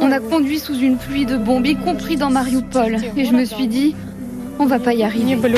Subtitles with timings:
[0.00, 2.96] On a conduit sous une pluie de bombes, y compris dans Mariupol.
[3.16, 3.94] Et je me suis dit,
[4.58, 5.54] on va pas y arriver.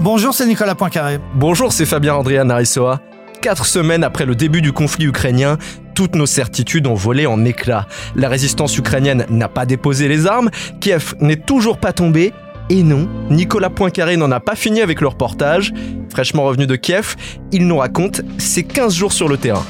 [0.00, 1.18] Bonjour, c'est Nicolas Poincaré.
[1.34, 3.00] Bonjour, c'est Fabien Andrea Narissoa.
[3.40, 5.56] Quatre semaines après le début du conflit ukrainien,
[5.94, 7.86] toutes nos certitudes ont volé en éclats.
[8.16, 12.34] La résistance ukrainienne n'a pas déposé les armes, Kiev n'est toujours pas tombé,
[12.70, 15.74] et non, Nicolas Poincaré n'en a pas fini avec le reportage.
[16.08, 17.16] Fraîchement revenu de Kiev,
[17.50, 19.64] il nous raconte ses 15 jours sur le terrain.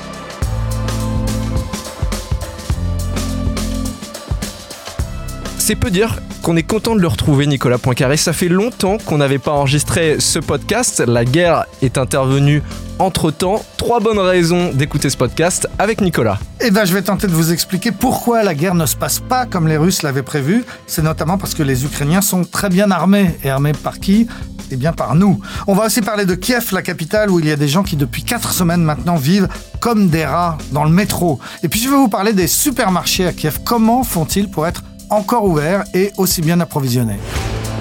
[5.59, 8.17] C'est peu dire qu'on est content de le retrouver, Nicolas Poincaré.
[8.17, 11.03] Ça fait longtemps qu'on n'avait pas enregistré ce podcast.
[11.07, 12.63] La guerre est intervenue
[12.99, 13.65] entre-temps.
[13.77, 16.39] Trois bonnes raisons d'écouter ce podcast avec Nicolas.
[16.61, 19.47] Eh bien, je vais tenter de vous expliquer pourquoi la guerre ne se passe pas
[19.47, 20.65] comme les Russes l'avaient prévu.
[20.87, 23.39] C'est notamment parce que les Ukrainiens sont très bien armés.
[23.45, 24.27] Et armés par qui?
[24.71, 25.41] Eh bien par nous.
[25.67, 27.97] On va aussi parler de Kiev, la capitale, où il y a des gens qui
[27.97, 29.49] depuis quatre semaines maintenant vivent
[29.81, 31.41] comme des rats dans le métro.
[31.63, 33.61] Et puis je vais vous parler des supermarchés à Kiev.
[33.65, 37.17] Comment font-ils pour être encore ouvert et aussi bien approvisionné.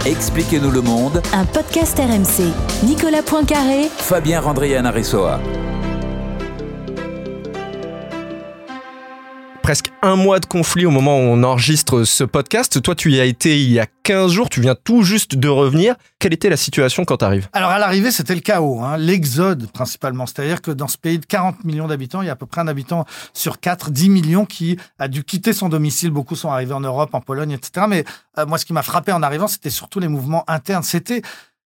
[0.06, 1.22] Expliquez-nous le monde.
[1.34, 2.52] Un podcast RMC.
[2.84, 3.90] Nicolas Poincaré.
[3.98, 5.40] Fabien Randrian Aressoa.
[10.02, 12.82] Un mois de conflit au moment où on enregistre ce podcast.
[12.82, 15.48] Toi, tu y as été il y a 15 jours, tu viens tout juste de
[15.48, 15.96] revenir.
[16.20, 18.98] Quelle était la situation quand tu arrives Alors, à l'arrivée, c'était le chaos, hein.
[18.98, 20.26] l'exode principalement.
[20.26, 22.62] C'est-à-dire que dans ce pays de 40 millions d'habitants, il y a à peu près
[22.62, 26.12] un habitant sur 4, 10 millions qui a dû quitter son domicile.
[26.12, 27.86] Beaucoup sont arrivés en Europe, en Pologne, etc.
[27.90, 28.06] Mais
[28.38, 30.84] euh, moi, ce qui m'a frappé en arrivant, c'était surtout les mouvements internes.
[30.84, 31.22] C'était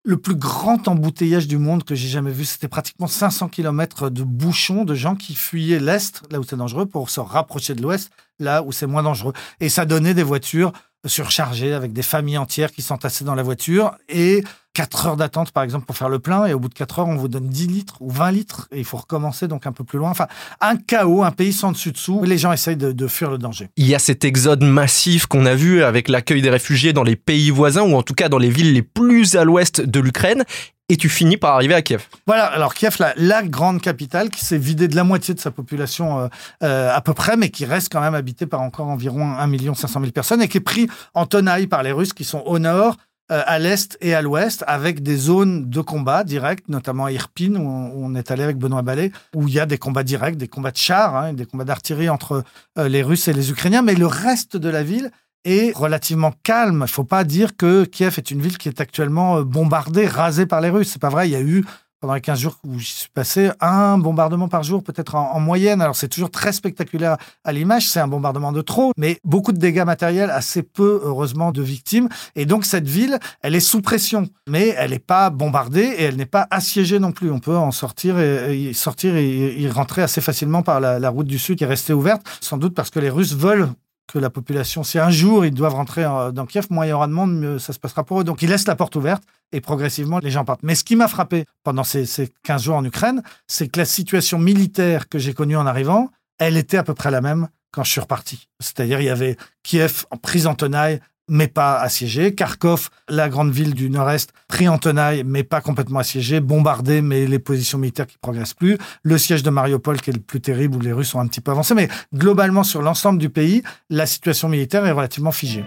[0.03, 2.45] le plus grand embouteillage du monde que j'ai jamais vu.
[2.45, 6.86] C'était pratiquement 500 km de bouchons de gens qui fuyaient l'Est, là où c'est dangereux,
[6.86, 9.33] pour se rapprocher de l'Ouest, là où c'est moins dangereux.
[9.59, 10.72] Et ça donnait des voitures
[11.05, 15.64] surchargées avec des familles entières qui s'entassaient dans la voiture et 4 heures d'attente, par
[15.64, 16.45] exemple, pour faire le plein.
[16.45, 18.67] Et au bout de 4 heures, on vous donne 10 litres ou 20 litres.
[18.72, 20.09] Et il faut recommencer donc un peu plus loin.
[20.09, 20.28] Enfin,
[20.61, 22.23] un chaos, un pays sans dessus-dessous.
[22.23, 23.69] Les gens essayent de, fuir le danger.
[23.78, 27.16] Il y a cet exode massif qu'on a vu avec l'accueil des réfugiés dans les
[27.16, 30.44] pays voisins, ou en tout cas dans les villes les plus à l'ouest de l'Ukraine
[30.89, 32.07] et tu finis par arriver à Kiev.
[32.25, 36.19] Voilà, alors Kiev, la, grande capitale qui s'est vidée de la moitié de sa population
[36.19, 36.27] euh,
[36.63, 39.99] euh, à peu près, mais qui reste quand même habitée par encore environ 1 500
[40.01, 42.97] 000 personnes et qui est pris en tenaille par les Russes qui sont au nord,
[43.31, 47.55] euh, à l'est et à l'ouest, avec des zones de combat directs, notamment à Irpin,
[47.55, 50.47] où on, est allé avec Benoît Ballet, où il y a des combats directs, des
[50.47, 52.44] combats de chars, hein, des combats d'artillerie entre
[52.75, 55.11] les Russes et les Ukrainiens, mais le reste de la ville
[55.45, 56.77] est relativement calme.
[56.77, 60.07] Il ne faut pas dire que Kiev est une ville qui est actuellement euh, bombardée,
[60.07, 60.91] rasée par les Russes.
[60.91, 61.27] C'est pas vrai.
[61.27, 61.66] Il y a eu
[62.00, 65.81] pendant les 15 jours où j'y suis passé, un bombardement par jour, peut-être en, moyenne.
[65.81, 69.57] Alors, c'est toujours très spectaculaire à l'image, c'est un bombardement de trop, mais beaucoup de
[69.57, 72.07] dégâts matériels, assez peu, heureusement, de victimes.
[72.35, 76.16] Et donc, cette ville, elle est sous pression, mais elle n'est pas bombardée et elle
[76.16, 77.31] n'est pas assiégée non plus.
[77.31, 81.39] On peut en sortir et, sortir et, y rentrer assez facilement par la route du
[81.39, 83.69] Sud qui est restée ouverte, sans doute parce que les Russes veulent
[84.12, 87.08] que la population, si un jour ils doivent rentrer dans Kiev, moins il y aura
[87.08, 88.24] de monde, mieux ça se passera pour eux.
[88.24, 90.64] Donc ils laissent la porte ouverte et progressivement les gens partent.
[90.64, 93.86] Mais ce qui m'a frappé pendant ces, ces 15 jours en Ukraine, c'est que la
[93.86, 96.09] situation militaire que j'ai connue en arrivant,
[96.40, 98.47] elle était à peu près la même quand je suis reparti.
[98.59, 102.35] C'est-à-dire il y avait Kiev en prise en tenaille mais pas assiégé.
[102.35, 106.40] Kharkov, la grande ville du nord-est, pris en tenaille, mais pas complètement assiégé.
[106.40, 108.78] Bombardé, mais les positions militaires qui progressent plus.
[109.03, 111.41] Le siège de Mariupol, qui est le plus terrible, où les Russes ont un petit
[111.41, 111.73] peu avancé.
[111.73, 115.63] Mais globalement, sur l'ensemble du pays, la situation militaire est relativement figée.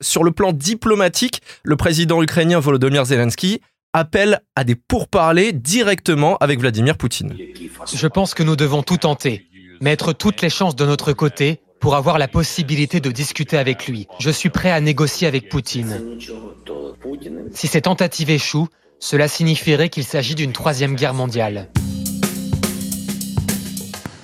[0.00, 3.60] Sur le plan diplomatique, le président ukrainien Volodymyr Zelensky
[3.92, 7.36] appelle à des pourparlers directement avec Vladimir Poutine.
[7.92, 9.46] Je pense que nous devons tout tenter
[9.82, 14.06] mettre toutes les chances de notre côté pour avoir la possibilité de discuter avec lui.
[14.20, 16.00] Je suis prêt à négocier avec Poutine.
[17.52, 18.68] Si ces tentatives échouent,
[19.00, 21.68] cela signifierait qu'il s'agit d'une troisième guerre mondiale.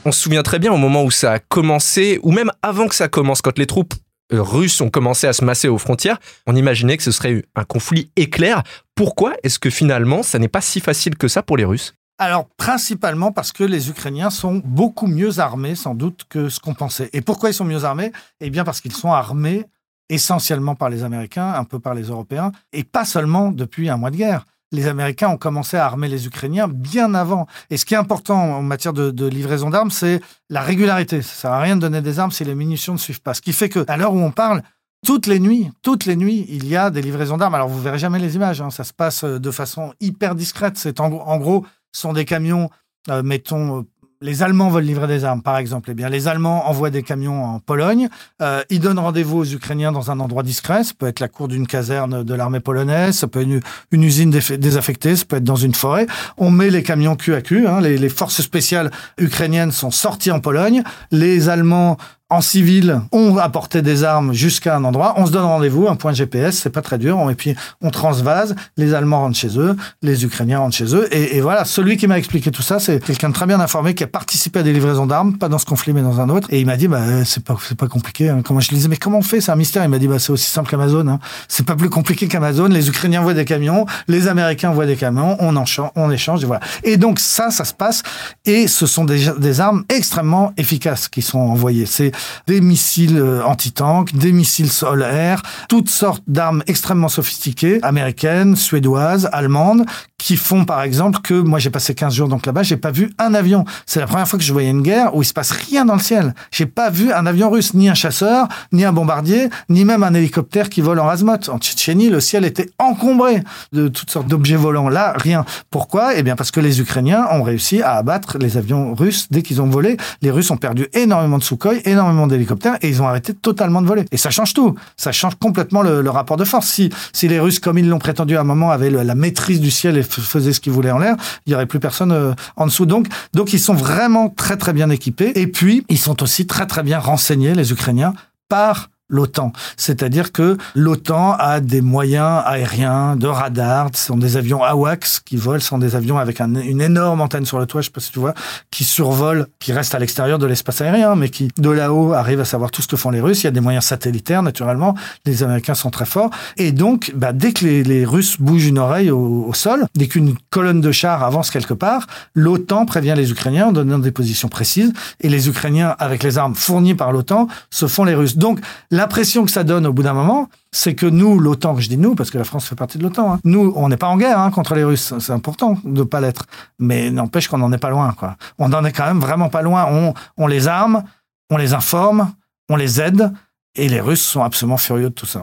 [0.04, 2.94] On se souvient très bien au moment où ça a commencé, ou même avant que
[2.94, 3.94] ça commence, quand les troupes
[4.30, 8.12] russes ont commencé à se masser aux frontières, on imaginait que ce serait un conflit
[8.14, 8.62] éclair.
[8.94, 11.94] Pourquoi est-ce que finalement, ça n'est pas si facile que ça pour les Russes?
[12.20, 16.74] Alors, principalement parce que les Ukrainiens sont beaucoup mieux armés, sans doute, que ce qu'on
[16.74, 17.10] pensait.
[17.12, 18.10] Et pourquoi ils sont mieux armés?
[18.40, 19.66] Eh bien, parce qu'ils sont armés
[20.08, 24.10] essentiellement par les Américains, un peu par les Européens, et pas seulement depuis un mois
[24.10, 24.46] de guerre.
[24.72, 27.46] Les Américains ont commencé à armer les Ukrainiens bien avant.
[27.70, 30.20] Et ce qui est important en matière de, livraison d'armes, c'est
[30.50, 31.22] la régularité.
[31.22, 33.32] Ça sert à rien de donner des armes si les munitions ne suivent pas.
[33.32, 34.62] Ce qui fait que, à l'heure où on parle,
[35.06, 37.54] toutes les nuits, toutes les nuits, il y a des livraisons d'armes.
[37.54, 38.60] Alors, vous verrez jamais les images.
[38.60, 38.70] Hein.
[38.70, 40.76] Ça se passe de façon hyper discrète.
[40.76, 42.70] C'est en gros sont des camions,
[43.10, 43.86] euh, mettons,
[44.20, 47.44] les Allemands veulent livrer des armes, par exemple, eh bien, les Allemands envoient des camions
[47.44, 48.08] en Pologne.
[48.42, 50.82] Euh, ils donnent rendez-vous aux Ukrainiens dans un endroit discret.
[50.82, 53.60] Ça peut être la cour d'une caserne de l'armée polonaise, ça peut être une,
[53.92, 56.06] une usine désaffectée, ça peut être dans une forêt.
[56.36, 57.68] On met les camions cul à cul.
[57.68, 57.80] Hein.
[57.80, 60.82] Les, les forces spéciales ukrainiennes sont sorties en Pologne.
[61.12, 61.96] Les Allemands
[62.30, 66.12] en civil, on apportait des armes jusqu'à un endroit, on se donne rendez-vous, un point
[66.12, 70.24] GPS, c'est pas très dur, et puis on transvase, les Allemands rentrent chez eux, les
[70.24, 73.34] Ukrainiens rentrent chez eux, et, voilà, celui qui m'a expliqué tout ça, c'est quelqu'un de
[73.34, 76.02] très bien informé qui a participé à des livraisons d'armes, pas dans ce conflit mais
[76.02, 78.28] dans un autre, et il m'a dit, bah c'est pas c'est pas compliqué.
[78.28, 78.42] Hein.
[78.44, 79.40] Comment je disais, mais comment on fait?
[79.40, 79.84] C'est un mystère.
[79.84, 81.06] Il m'a dit, bah c'est aussi simple qu'Amazon.
[81.08, 81.18] Hein.
[81.48, 82.66] C'est pas plus compliqué qu'Amazon.
[82.68, 85.64] Les Ukrainiens voient des camions, les Américains voient des camions, on en
[85.96, 86.60] on échange, et voilà.
[86.84, 88.02] Et donc ça, ça se passe,
[88.44, 91.86] et ce sont des, des armes extrêmement efficaces qui sont envoyées.
[91.86, 92.12] C'est
[92.46, 99.84] des missiles euh, anti-tank, des missiles sol-air, toutes sortes d'armes extrêmement sophistiquées, américaines, suédoises, allemandes,
[100.18, 103.10] qui font par exemple que moi j'ai passé 15 jours donc là-bas, j'ai pas vu
[103.18, 103.64] un avion.
[103.86, 105.94] C'est la première fois que je voyais une guerre où il se passe rien dans
[105.94, 106.34] le ciel.
[106.50, 110.12] J'ai pas vu un avion russe, ni un chasseur, ni un bombardier, ni même un
[110.14, 111.48] hélicoptère qui vole en azimuth.
[111.48, 113.42] En Tchétchénie, le ciel était encombré
[113.72, 114.88] de toutes sortes d'objets volants.
[114.88, 115.44] Là, rien.
[115.70, 116.16] Pourquoi?
[116.16, 119.62] Eh bien parce que les Ukrainiens ont réussi à abattre les avions russes dès qu'ils
[119.62, 119.96] ont volé.
[120.20, 123.86] Les Russes ont perdu énormément de Sukhoi, énormément d'hélicoptères et ils ont arrêté totalement de
[123.86, 124.04] voler.
[124.10, 124.74] Et ça change tout.
[124.96, 126.66] Ça change complètement le, rapport de force.
[126.66, 129.70] Si, si les Russes, comme ils l'ont prétendu à un moment, avaient la maîtrise du
[129.70, 131.16] ciel faisaient ce qu'ils voulaient en l'air,
[131.46, 132.86] il y aurait plus personne euh, en dessous.
[132.86, 135.32] Donc, donc ils sont vraiment très très bien équipés.
[135.34, 138.14] Et puis, ils sont aussi très très bien renseignés, les Ukrainiens,
[138.48, 139.52] par l'OTAN.
[139.76, 145.36] C'est-à-dire que l'OTAN a des moyens aériens, de radar, ce sont des avions AWACS qui
[145.36, 148.00] volent, ce sont des avions avec une énorme antenne sur le toit, je sais pas
[148.00, 148.34] si tu vois,
[148.70, 152.44] qui survolent, qui restent à l'extérieur de l'espace aérien, mais qui de là-haut arrivent à
[152.44, 153.42] savoir tout ce que font les Russes.
[153.42, 154.94] Il y a des moyens satellitaires, naturellement.
[155.24, 156.30] Les Américains sont très forts.
[156.56, 160.80] Et donc, bah, dès que les, Russes bougent une oreille au, sol, dès qu'une colonne
[160.80, 165.28] de chars avance quelque part, l'OTAN prévient les Ukrainiens en donnant des positions précises, et
[165.28, 168.36] les Ukrainiens, avec les armes fournies par l'OTAN, se font les Russes.
[168.36, 168.60] Donc,
[168.98, 172.16] L'impression que ça donne au bout d'un moment, c'est que nous, l'OTAN, je dis nous,
[172.16, 174.40] parce que la France fait partie de l'OTAN, hein, nous, on n'est pas en guerre
[174.40, 175.14] hein, contre les Russes.
[175.20, 176.46] C'est important de ne pas l'être.
[176.80, 178.12] Mais n'empêche qu'on n'en est pas loin.
[178.58, 179.86] On n'en est quand même vraiment pas loin.
[179.88, 181.04] On, on les arme,
[181.48, 182.32] on les informe,
[182.68, 183.32] on les aide,
[183.76, 185.42] et les Russes sont absolument furieux de tout ça.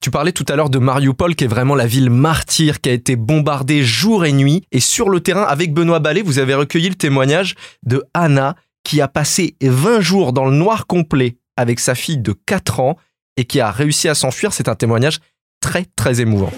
[0.00, 2.92] Tu parlais tout à l'heure de Mariupol, qui est vraiment la ville martyre, qui a
[2.92, 4.62] été bombardée jour et nuit.
[4.70, 8.54] Et sur le terrain, avec Benoît Ballet, vous avez recueilli le témoignage de Anna,
[8.86, 12.96] qui a passé 20 jours dans le noir complet avec sa fille de 4 ans
[13.36, 14.52] et qui a réussi à s'enfuir.
[14.52, 15.18] C'est un témoignage
[15.60, 16.50] très très émouvant.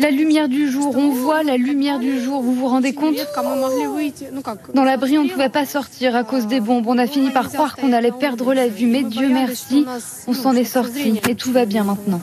[0.00, 3.14] La lumière du jour, on voit la lumière du jour, vous vous rendez compte?
[4.74, 6.88] Dans l'abri, on ne pouvait pas sortir à cause des bombes.
[6.88, 9.86] On a fini par croire qu'on allait perdre la vue, mais Dieu merci,
[10.26, 12.20] on s'en est sorti et tout va bien maintenant.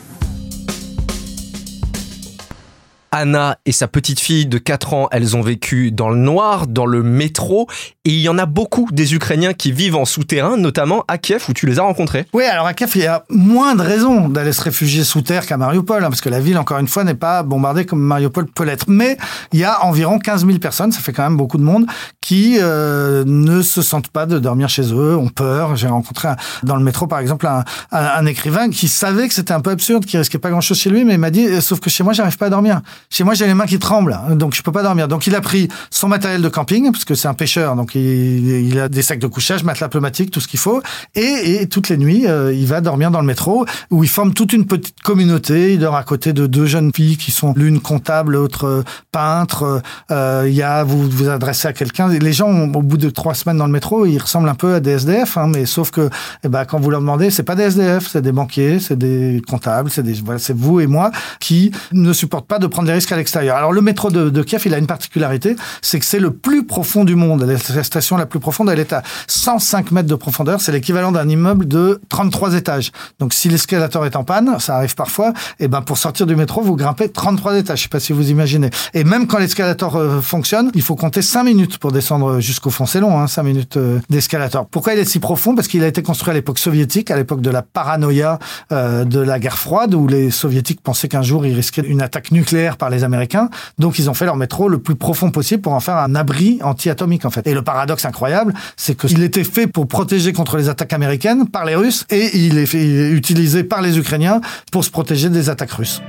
[3.12, 6.86] Anna et sa petite fille de 4 ans, elles ont vécu dans le noir, dans
[6.86, 7.68] le métro,
[8.06, 11.44] et il y en a beaucoup des Ukrainiens qui vivent en souterrain, notamment à Kiev,
[11.50, 12.25] où tu les as rencontrés.
[12.34, 15.46] Oui, alors à Kiev, il y a moins de raisons d'aller se réfugier sous terre
[15.46, 18.46] qu'à Mariupol, hein, parce que la ville, encore une fois, n'est pas bombardée comme Mariupol
[18.46, 18.86] peut l'être.
[18.88, 19.18] Mais
[19.52, 21.86] il y a environ 15 000 personnes, ça fait quand même beaucoup de monde,
[22.22, 25.75] qui euh, ne se sentent pas de dormir chez eux, ont peur.
[25.75, 26.30] J'ai rencontré
[26.63, 30.06] dans le métro, par exemple, un, un écrivain qui savait que c'était un peu absurde,
[30.06, 32.38] qui risquait pas grand-chose chez lui, mais il m'a dit, sauf que chez moi, j'arrive
[32.38, 32.81] pas à dormir.
[33.12, 35.10] Chez moi, j'ai les mains qui tremblent, donc je peux pas dormir.
[35.10, 38.80] Donc il a pris son matériel de camping, parce que c'est un pêcheur, donc il,
[38.80, 40.81] a des sacs de couchage, matelas pneumatique, tout ce qu'il faut.
[41.16, 44.54] Et, toutes les nuits, euh, il va dormir dans le métro, où il forme toute
[44.54, 45.74] une petite communauté.
[45.74, 49.82] Il dort à côté de deux jeunes filles qui sont l'une comptable, l'autre euh, peintre.
[50.10, 52.08] Euh, il y a, vous vous adressez à quelqu'un.
[52.08, 54.80] Les gens, au bout de trois semaines dans le métro, ils ressemblent un peu à
[54.80, 56.10] des SDF, hein, mais sauf que,
[56.46, 59.41] eh ben, quand vous leur demandez, c'est pas des SDF, c'est des banquiers, c'est des
[59.46, 62.94] comptables, c'est des, voilà, c'est vous et moi qui ne supportent pas de prendre des
[62.94, 66.65] risques alors le métro de, Kiev, il a une particularité, c'est que c'est le plus
[66.65, 67.43] profond du monde.
[67.43, 70.62] La station la plus profonde, elle est à 105 mètres de profondeur.
[70.62, 72.91] C'est l'équivalent d'un immeuble de 33 étages.
[73.20, 75.29] Donc si l'escalator est en panne, ça arrive parfois,
[75.60, 77.79] et eh ben pour sortir du métro, vous grimpez 33 étages.
[77.79, 78.70] Je sais pas si vous imaginez.
[78.93, 82.86] Et même quand l'escalator euh, fonctionne, il faut compter 5 minutes pour descendre jusqu'au fond.
[82.86, 84.67] C'est long, hein, 5 minutes euh, d'escalator.
[84.67, 85.55] Pourquoi il est si profond?
[85.55, 88.39] Parce qu'il a été construit à l'époque soviétique, à l'époque de la paranoïa
[88.72, 92.31] euh, de la guerre froide, où les soviétiques pensaient qu'un jour ils risquaient une attaque
[92.31, 95.74] nucléaire par les Américains donc ils ont fait leur métro le plus profond possible pour
[95.74, 97.45] en faire un abri anti-atomique en fait.
[97.48, 101.65] Et le paradoxe incroyable, c'est qu'il était fait pour protéger contre les attaques américaines par
[101.65, 105.71] les Russes et il est, fait, utilisé par les Ukrainiens pour se protéger des attaques
[105.71, 106.01] russes.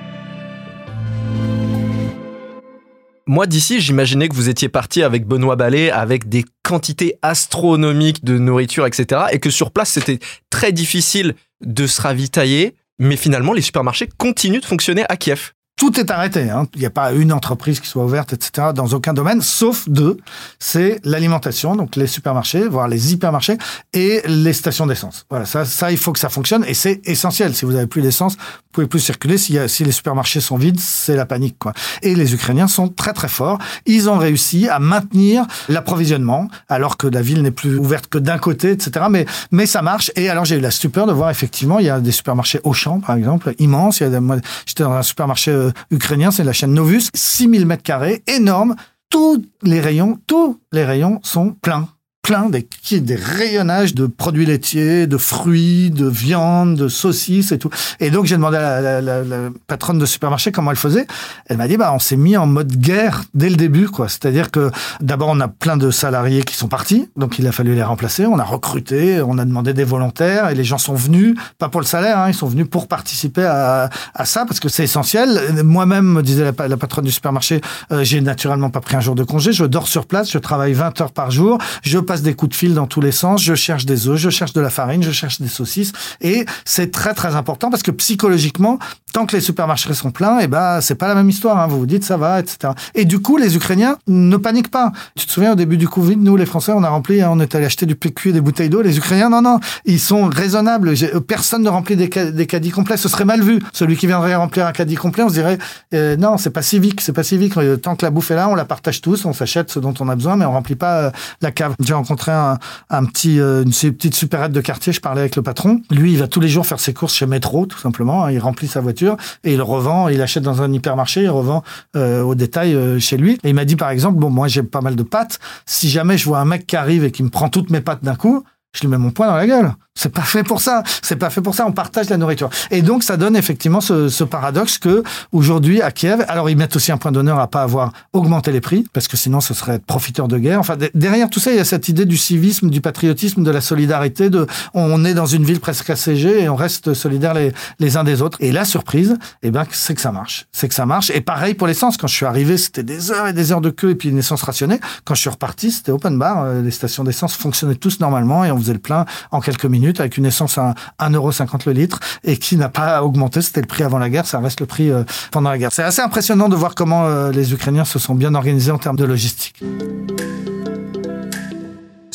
[3.27, 8.37] Moi, d'ici, j'imaginais que vous étiez parti avec Benoît Ballet avec des quantités astronomiques de
[8.37, 9.23] nourriture, etc.
[9.31, 10.19] Et que sur place, c'était
[10.51, 11.35] très difficile
[11.65, 12.75] de se ravitailler.
[12.99, 15.53] Mais finalement, les supermarchés continuent de fonctionner à Kiev.
[15.83, 16.49] Tout est arrêté.
[16.49, 16.69] Hein.
[16.75, 18.69] Il n'y a pas une entreprise qui soit ouverte, etc.
[18.73, 20.17] dans aucun domaine, sauf deux.
[20.61, 23.59] C'est l'alimentation, donc les supermarchés, voire les hypermarchés,
[23.93, 25.27] et les stations d'essence.
[25.29, 27.53] Voilà, ça, ça, il faut que ça fonctionne, et c'est essentiel.
[27.57, 28.37] Si vous avez plus d'essence,
[28.73, 29.39] pouvez plus circuler.
[29.39, 31.57] Si, les supermarchés sont vides, c'est la panique.
[32.03, 33.59] Et les Ukrainiens sont très très forts.
[33.87, 38.39] Ils ont réussi à maintenir l'approvisionnement, alors que la ville n'est plus ouverte que d'un
[38.39, 39.07] côté, etc.
[39.51, 40.11] Mais ça marche.
[40.17, 43.01] Et alors j'ai eu la stupeur de voir effectivement, il y a des supermarchés Auchan,
[43.01, 44.01] par exemple, immenses.
[44.01, 44.21] Il y a
[44.67, 48.77] j'étais dans un supermarché euh, ukrainien, c'est la chaîne Novus, 6000 mètres carrés, énorme.
[49.11, 51.89] Tous les rayons, tous les rayons sont pleins
[52.23, 52.69] plein des,
[53.01, 57.71] des rayonnages de produits laitiers, de fruits, de viande, de saucisses et tout.
[57.99, 59.37] Et donc j'ai demandé à la, la, la,
[59.67, 61.09] patronne de supermarché comment elle faisait.
[61.47, 64.09] Elle m'a dit bah on s'est mis en mode guerre dès le début quoi.
[64.09, 67.75] C'est-à-dire que d'abord on a plein de salariés qui sont partis, donc il a fallu
[67.75, 68.25] les remplacer.
[68.25, 71.81] On a recruté, on a demandé des volontaires et les gens sont venus pas pour
[71.81, 75.41] le salaire, hein, ils sont venus pour participer à, à ça parce que c'est essentiel.
[75.65, 77.61] Moi-même me disait la, patronne du supermarché,
[77.91, 80.73] euh, j'ai naturellement pas pris un jour de congé, je dors sur place, je travaille
[80.73, 83.55] 20 heures par jour, je passe des coups de fil dans tous les sens, je
[83.55, 85.93] cherche des œufs, je cherche de la farine, je cherche des saucisses.
[86.21, 88.79] Et c'est très très important parce que psychologiquement,
[89.13, 91.59] tant que les supermarchés sont pleins, et eh ben c'est pas la même histoire.
[91.59, 91.67] Hein.
[91.67, 92.73] Vous vous dites ça va, etc.
[92.95, 94.93] Et du coup, les Ukrainiens ne paniquent pas.
[95.17, 97.41] Tu te souviens au début du Covid, nous les Français, on a rempli, hein, on
[97.41, 98.83] est allé acheter du PQ et des bouteilles d'eau.
[98.83, 100.95] Les Ukrainiens, non non, ils sont raisonnables.
[101.27, 102.97] Personne ne remplit des, caddies complets.
[102.97, 103.61] Ce serait mal vu.
[103.73, 105.59] Celui qui viendrait remplir un caddie complet, on se dirait
[105.95, 107.55] euh, non, c'est pas civique, c'est pas civique.
[107.83, 110.09] Tant que la bouffe est là, on la partage tous, on s'achète ce dont on
[110.09, 114.15] a besoin, mais on remplit pas euh, la cave rencontré un, petit, euh, une petite
[114.15, 114.93] supérette de quartier.
[114.93, 115.83] Je parlais avec le patron.
[115.91, 118.25] Lui, il va tous les jours faire ses courses chez Métro, tout simplement.
[118.25, 118.33] Hein.
[118.33, 119.02] Il remplit sa voiture
[119.45, 120.09] et il revend.
[120.09, 121.63] Il achète dans un hypermarché, il revend
[121.97, 123.39] euh, au détail euh, chez lui.
[123.45, 125.39] Et il m'a dit par exemple, bon, moi j'ai pas mal de pâtes.
[125.67, 128.05] Si jamais je vois un mec qui arrive et qui me prend toutes mes pâtes
[128.05, 128.45] d'un coup,
[128.75, 129.73] je lui mets mon poing dans la gueule.
[129.95, 130.83] C'est pas fait pour ça.
[131.03, 131.67] C'est pas fait pour ça.
[131.67, 132.49] On partage la nourriture.
[132.71, 136.77] Et donc, ça donne effectivement ce, ce paradoxe que aujourd'hui à Kiev, alors ils mettent
[136.77, 139.79] aussi un point d'honneur à pas avoir augmenté les prix parce que sinon ce serait
[139.79, 140.61] profiteur de guerre.
[140.61, 143.61] Enfin, derrière tout ça, il y a cette idée du civisme, du patriotisme, de la
[143.61, 144.31] solidarité.
[144.31, 148.05] De, on est dans une ville presque assiégée et on reste solidaires les, les uns
[148.05, 148.39] des autres.
[148.41, 150.47] Et la surprise, eh ben, c'est que ça marche.
[150.53, 151.11] C'est que ça marche.
[151.11, 151.99] Et pareil pour l'essence.
[151.99, 154.19] Quand je suis arrivé, c'était des heures et des heures de queue et puis une
[154.19, 154.81] essence rationnée.
[155.05, 156.45] Quand je suis reparti, c'était open bar.
[156.45, 159.82] Euh, les stations d'essence fonctionnaient tous normalement et on faisait le plein en quelques minutes
[159.99, 163.43] avec une essence à 1,50€ le litre et qui n'a pas augmenté.
[163.43, 165.71] C'était le prix avant la guerre, ça reste le prix euh, pendant la guerre.
[165.73, 168.97] C'est assez impressionnant de voir comment euh, les Ukrainiens se sont bien organisés en termes
[168.97, 169.63] de logistique.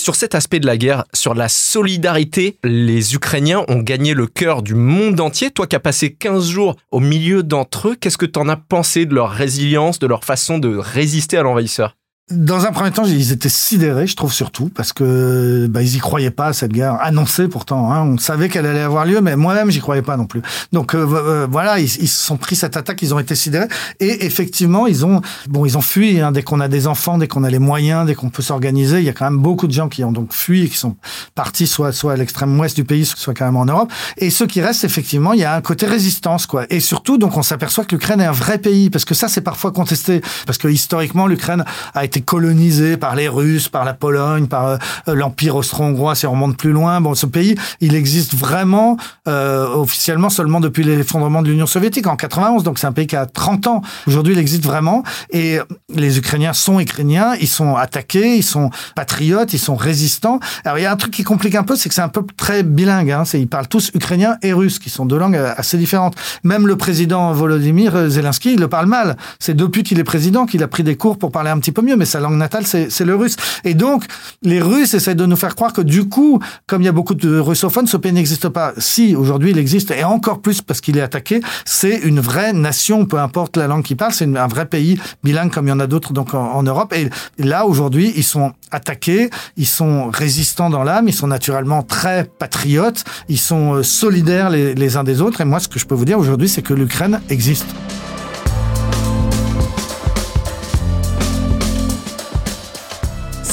[0.07, 4.62] Sur cet aspect de la guerre, sur la solidarité, les Ukrainiens ont gagné le cœur
[4.62, 5.51] du monde entier.
[5.51, 8.55] Toi qui as passé 15 jours au milieu d'entre eux, qu'est-ce que tu en as
[8.55, 11.97] pensé de leur résilience, de leur façon de résister à l'envahisseur?
[12.29, 16.00] Dans un premier temps, ils étaient sidérés, je trouve surtout, parce que bah, ils y
[16.00, 17.93] croyaient pas cette guerre annoncée pourtant.
[17.93, 20.41] Hein, on savait qu'elle allait avoir lieu, mais moi-même j'y croyais pas non plus.
[20.74, 23.69] Donc euh, euh, voilà, ils, se sont pris cette attaque, ils ont été sidérés,
[24.01, 26.19] et effectivement ils ont bon ils ont fui.
[26.19, 28.98] Hein, dès qu'on a des enfants, dès qu'on a les moyens, dès qu'on peut s'organiser,
[28.98, 30.98] il y a quand même beaucoup de gens qui ont donc fui et qui sont
[31.34, 33.93] partis soit soit à l'extrême ouest du pays, soit carrément en Europe.
[34.17, 36.65] Et ceux qui restent, effectivement, il y a un côté résistance quoi.
[36.69, 39.39] Et surtout donc on s'aperçoit que l'Ukraine est un vrai pays, parce que ça c'est
[39.39, 44.47] parfois contesté, parce que historiquement l'Ukraine a été colonisé par les Russes, par la Pologne,
[44.47, 47.01] par euh, l'Empire austro-hongrois, si on remonte plus loin.
[47.01, 48.97] Bon, ce pays, il existe vraiment
[49.27, 52.63] euh, officiellement seulement depuis l'effondrement de l'Union soviétique en 91.
[52.63, 53.81] Donc c'est un pays qui a 30 ans.
[54.07, 55.03] Aujourd'hui, il existe vraiment.
[55.31, 55.59] Et
[55.93, 60.39] les Ukrainiens sont ukrainiens, ils sont attaqués, ils sont patriotes, ils sont résistants.
[60.65, 62.33] Alors il y a un truc qui complique un peu, c'est que c'est un peuple
[62.36, 63.12] très bilingue.
[63.12, 63.24] Hein.
[63.33, 66.15] Ils parlent tous ukrainien et russe, qui sont deux langues euh, assez différentes.
[66.43, 69.17] Même le président Volodymyr Zelensky, il le parle mal.
[69.39, 71.81] C'est depuis qu'il est président qu'il a pris des cours pour parler un petit peu
[71.81, 73.35] mieux, mais sa langue natale, c'est le russe.
[73.63, 74.05] Et donc,
[74.41, 77.13] les Russes essaient de nous faire croire que du coup, comme il y a beaucoup
[77.13, 78.73] de russophones, ce pays n'existe pas.
[78.77, 83.05] Si, aujourd'hui, il existe, et encore plus parce qu'il est attaqué, c'est une vraie nation,
[83.05, 85.79] peu importe la langue qu'il parle, c'est un vrai pays bilingue comme il y en
[85.79, 86.93] a d'autres en, Europe.
[86.93, 92.25] Et là, aujourd'hui, ils sont attaqués, ils sont résistants dans l'âme, ils sont naturellement très
[92.25, 95.41] patriotes, ils sont euh, solidaires les uns des autres.
[95.41, 97.67] Et moi, ce que je peux vous dire aujourd'hui, c'est que l'Ukraine existe.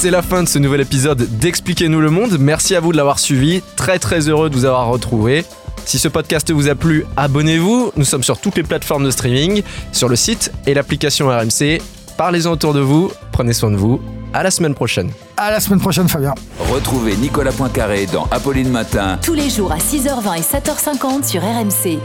[0.05, 2.37] C'est la fin de ce nouvel épisode d'Expliquez-nous le monde.
[2.39, 3.63] Merci à vous de l'avoir suivi.
[3.75, 5.47] Très très heureux de vous avoir retrouvé.
[5.87, 7.91] Si ce podcast vous a plu, abonnez-vous.
[7.97, 11.81] Nous sommes sur toutes les plateformes de streaming, sur le site et l'application RMC.
[12.19, 13.11] Parlez-en autour de vous.
[13.33, 14.03] Prenez soin de vous.
[14.35, 15.11] À la semaine prochaine.
[15.39, 16.35] À la semaine prochaine, Fabien.
[16.71, 19.19] Retrouvez Nicolas Poincaré dans Apolline Matin.
[19.23, 21.99] Tous les jours à 6h20 et 7h50 sur RMC.